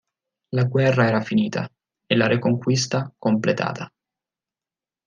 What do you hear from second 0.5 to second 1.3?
La guerra era